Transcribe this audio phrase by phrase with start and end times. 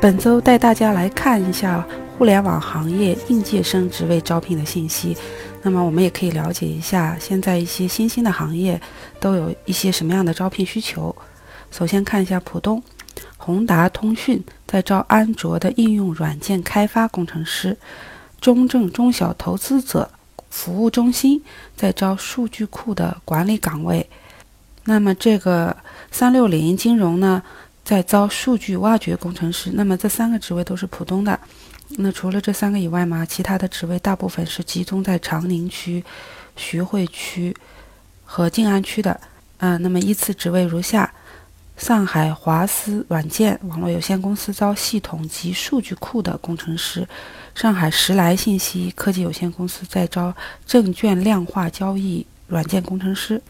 [0.00, 5.14] 本周带大家来看一下互联网行业应届生职位招聘的信息。
[5.60, 8.80] 那么我们也可以了解一下现在一些新兴的行业
[9.20, 11.14] 都有一些什么样的招聘需求。
[11.70, 12.82] 首先看一下浦东，
[13.36, 17.74] 宏达通讯在招安卓的应用软件开发工程师；
[18.40, 20.10] 中证中小投资者
[20.48, 21.42] 服务中心
[21.76, 24.08] 在招数据库的管理岗位。
[24.84, 25.76] 那么这个
[26.10, 27.42] 三六零金融呢，
[27.90, 29.68] 在招数据挖掘工程师。
[29.74, 31.36] 那么这三个职位都是浦东的。
[31.96, 36.04] 那除了这三个以外嘛，其他的职位大部分是集中在长宁区、
[36.54, 37.52] 徐汇区
[38.24, 39.20] 和静安区的。
[39.56, 41.12] 嗯，那么依次职位如下：
[41.76, 47.02] 上海华思软件网络有限公司招系统及数据库的工程师；
[47.56, 50.32] 上海时来信息科技有限公司在招
[50.64, 53.42] 证券量化交易软件工程师。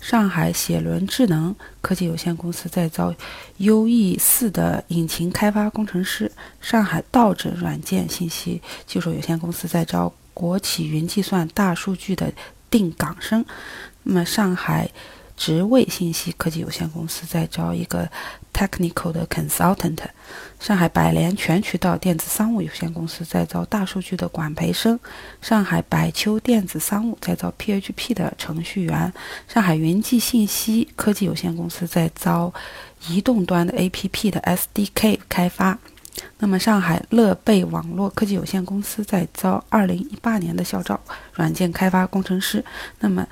[0.00, 3.14] 上海写轮智能科技有限公司在招
[3.58, 6.26] UE 四的引擎开发工程师；
[6.60, 12.32] 上海道诊软件信息技术有限公司在招国企云计算大数据的
[12.70, 13.44] 定岗生。
[14.02, 14.90] 那么，上海
[15.40, 18.06] 职位信息科技有限公司在招一个。
[18.52, 20.00] Technical 的 Consultant，
[20.58, 24.98] 上海百联全渠道电子商务有限公司在招大数据的管培生；
[25.40, 29.10] 上海百秋电子商务在招 PHP 的程序员；
[29.48, 32.52] 上海云际信息科技有限公司在招
[33.08, 35.78] 移动端的 APP 的 SDK 开发。
[36.38, 41.00] 那么，上海乐贝网络科技有限公司在招2018年的校招
[41.32, 42.62] 软件开发工程师。
[42.98, 43.26] 那么，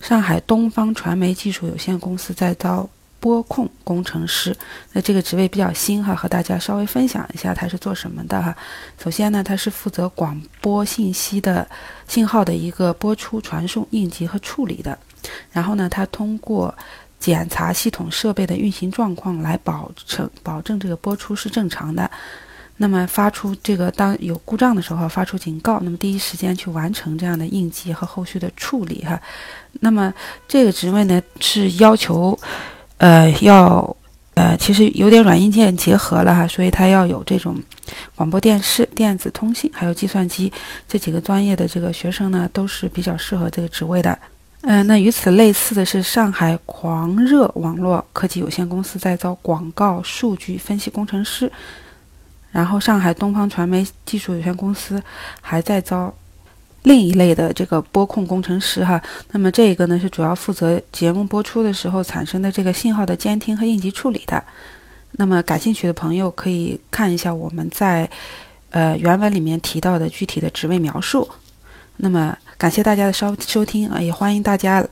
[0.00, 2.88] 上海东方传媒技术有限公司在招。
[3.22, 4.56] 播控工程师，
[4.94, 8.56] 那这个职位比较新哈，和大家稍微分享一下，他是做什么的哈？
[8.98, 11.68] 首先呢，他是负责广播信息的
[12.08, 14.98] 信号的一个播出、传送、应急和处理的。
[15.52, 16.74] 然后呢，他通过
[17.18, 22.10] 检查系统设备的运行状况来保证保证这个播出是正常的。
[22.82, 29.20] 那么发出这个当有故障的时候发出警告，那么第一时间去完成这样的应急和后续的处理哈。
[29.80, 30.12] 那么
[30.48, 32.38] 这个职位呢是要求。
[33.02, 33.96] 呃，要，
[34.34, 37.56] 呃，其实有点软硬件结合了哈，所以它要有这种
[38.14, 40.52] 广播电视、电子通信，还有计算机
[40.86, 44.18] 这几个专业的这个学生呢，都是比较适合这个职位的。
[44.60, 51.50] 嗯，那与此类似的是，上海狂热网络科技有限公司在招广告数据分析工程师，
[52.50, 55.02] 然后上海东方传媒技术有限公司
[55.40, 56.14] 还在招。
[56.84, 58.98] 另一类的这个播控工程师哈，
[59.32, 64.42] 那么这个呢是主要负责节目播出的时候产生的这个信号的监听和应急处理的。
[65.12, 68.08] 那么感兴趣的朋友可以看一下我们在
[68.70, 71.28] 呃原文里面提到的具体的职位描述。
[71.98, 74.82] 那么感谢大家的收收听啊，也欢迎大家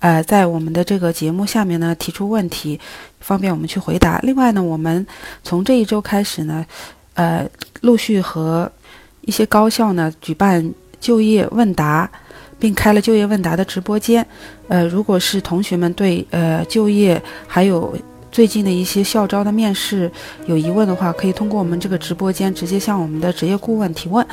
[0.00, 2.78] 呃在我们的这个节目下面呢提出问题，
[3.20, 4.18] 方便我们去回答。
[4.18, 5.06] 另外呢，我们
[5.42, 6.66] 从这一周开始呢，
[7.18, 7.46] 呃
[7.82, 8.70] 陆续和
[9.20, 10.72] 一些高校呢举办。
[11.00, 12.10] 就业问答，
[12.58, 14.26] 并开了就业问答的直播间。
[14.66, 17.96] 呃，如果是同学们对呃就业还有
[18.32, 20.10] 最近的一些校招的面试
[20.46, 24.26] 有疑问的话，可以通过我们这个直播间直接向我们的职业顾问提问。